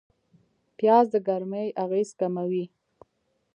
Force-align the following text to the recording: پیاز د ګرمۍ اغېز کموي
پیاز 0.77 1.05
د 1.13 1.15
ګرمۍ 1.27 1.67
اغېز 1.83 2.09
کموي 2.19 2.65